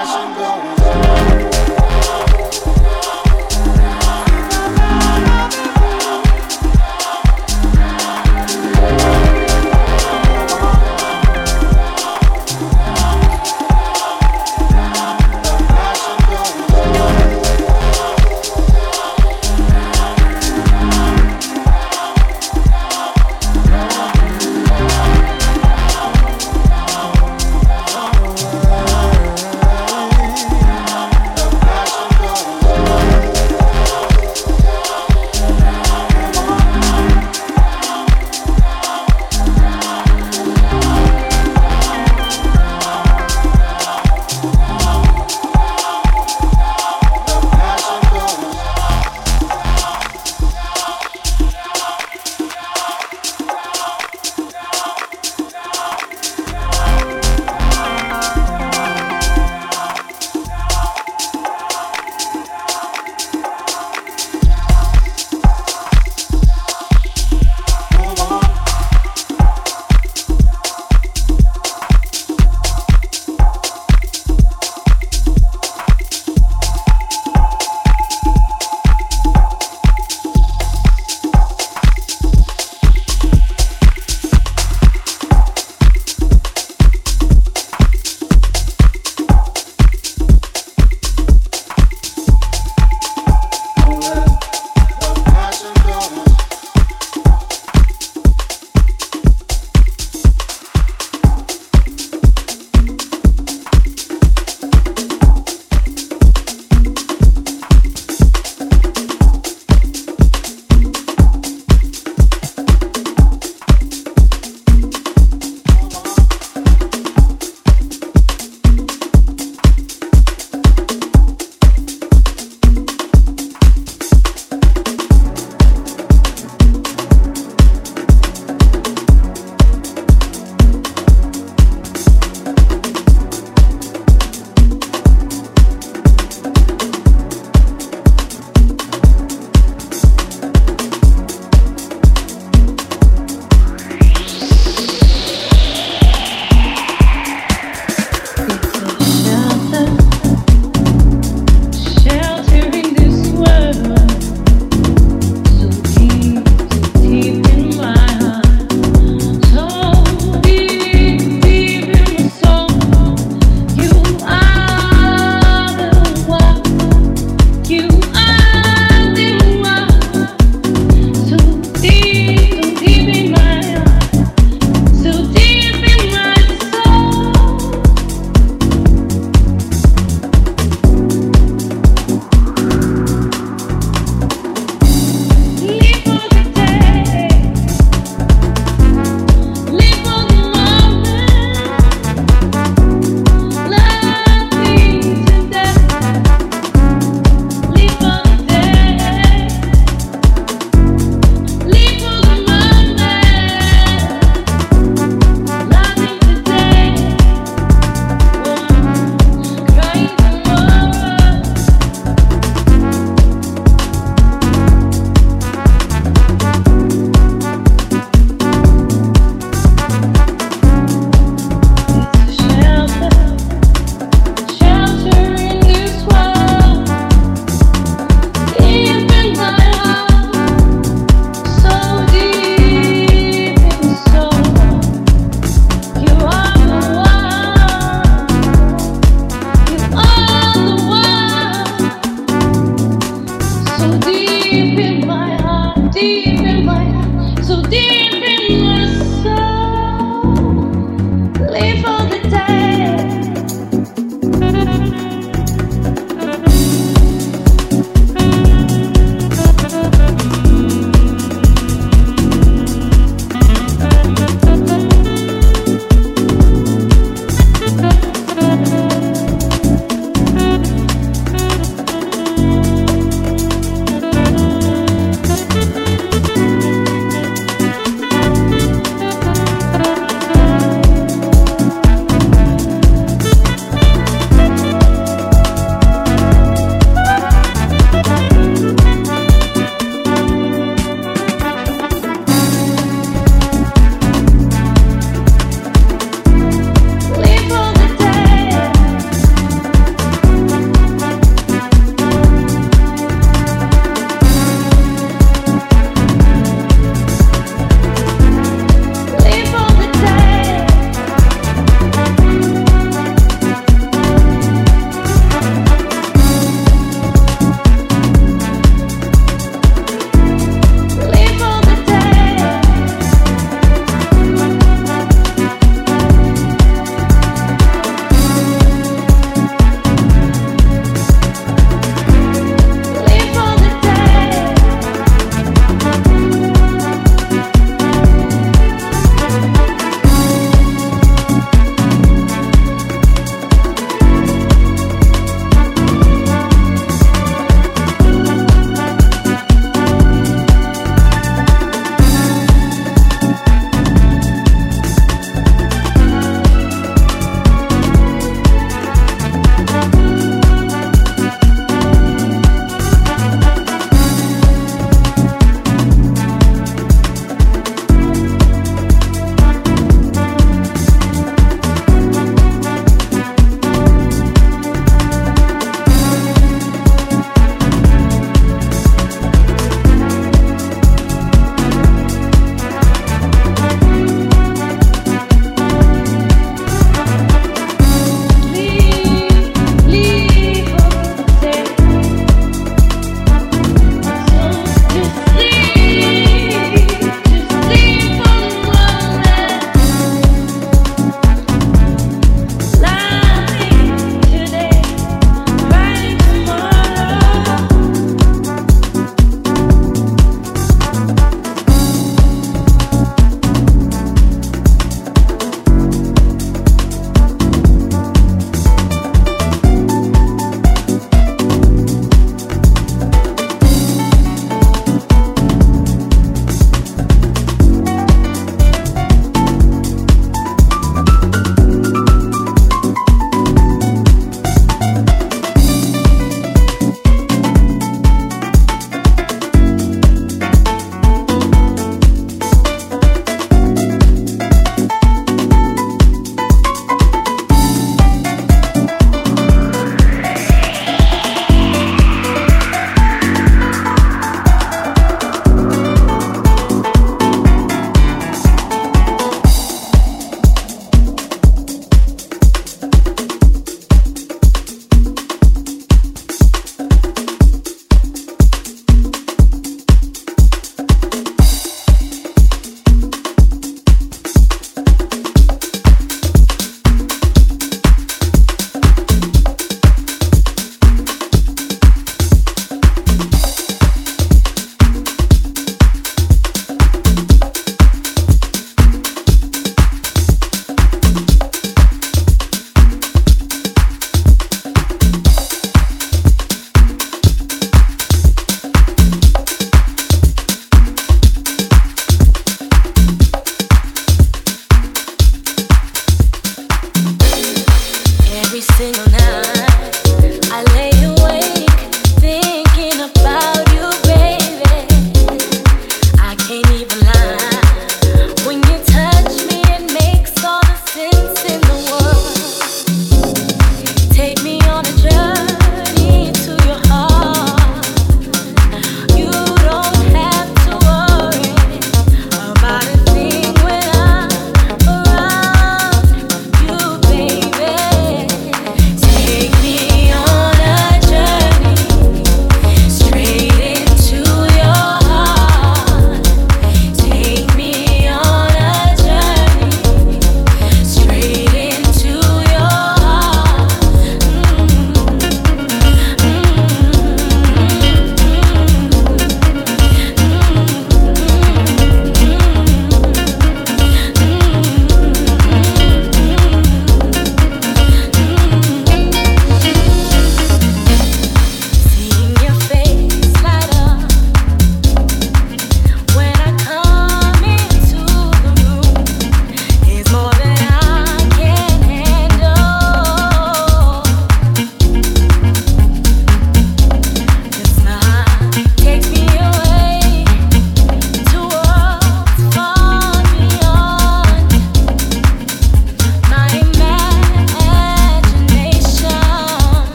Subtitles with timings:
[0.00, 0.77] i 歌舞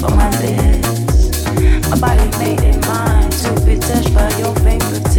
[0.00, 1.46] for my lips.
[1.90, 5.09] My body made it mine to be touched by your fingers.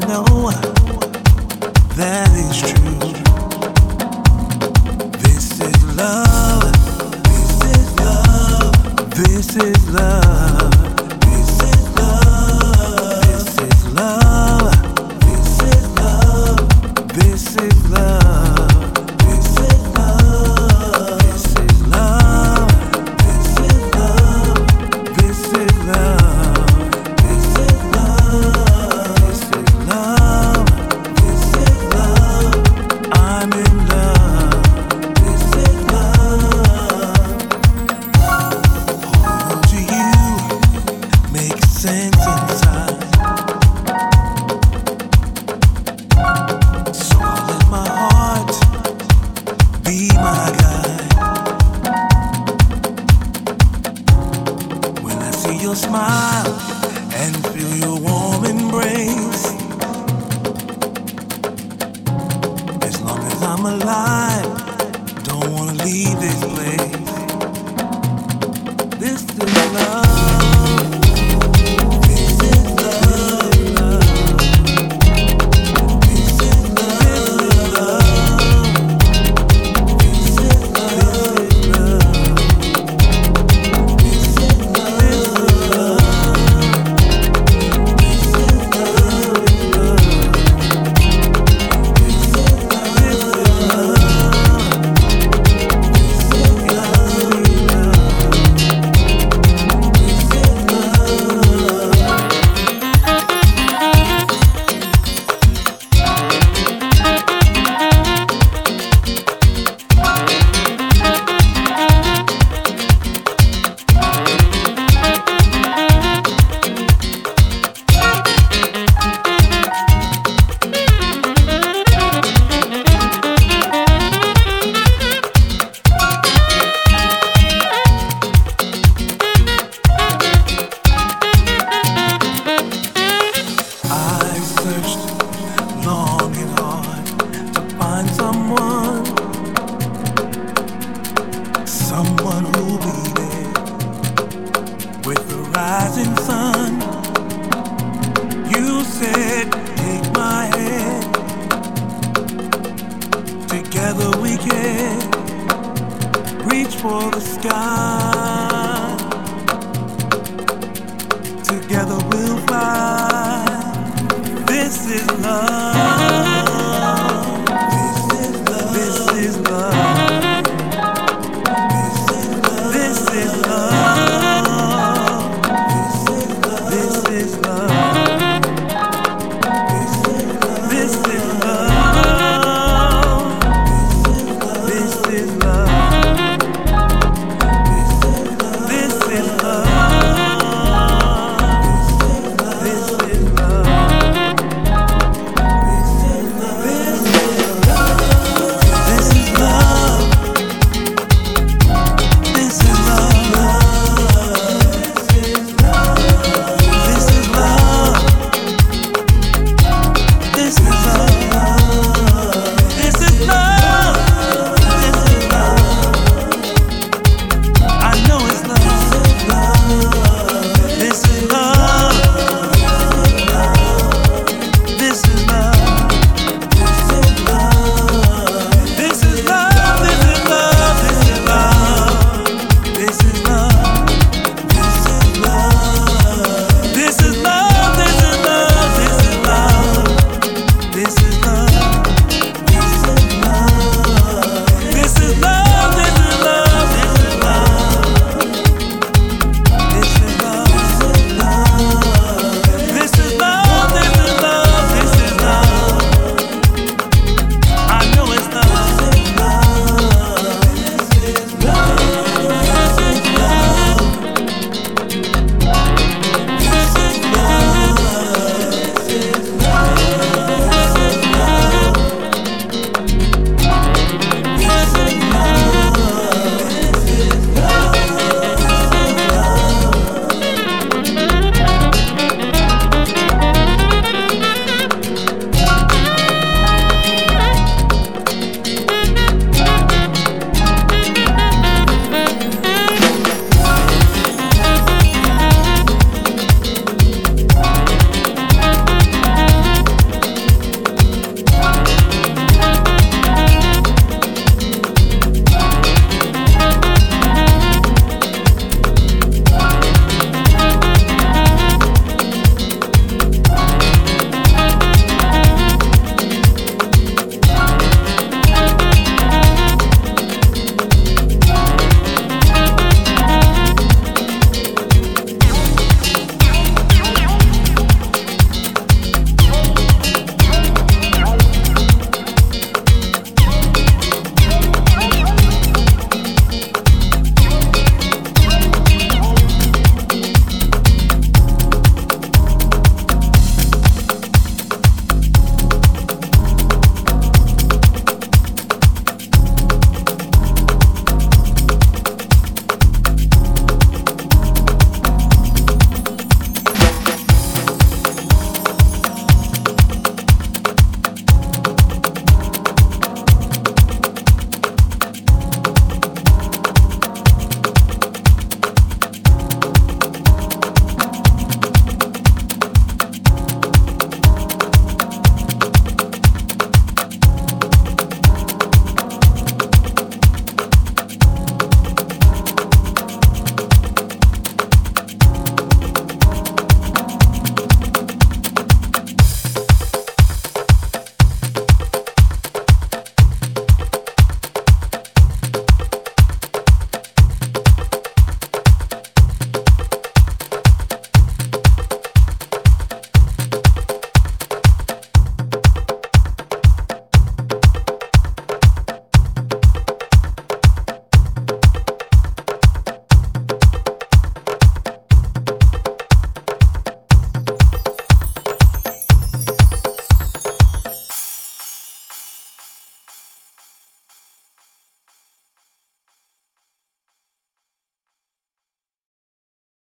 [0.00, 0.50] I know
[1.96, 3.00] that is true.
[5.18, 6.72] This is love.
[7.24, 9.10] This is love.
[9.10, 10.27] This is love.